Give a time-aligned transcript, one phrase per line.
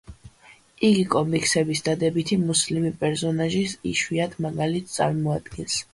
[0.87, 5.81] იგი კომიქსების დადებითი მუსლიმი პერსონაჟის იშვიათ მაგალითს წარმოადგენს.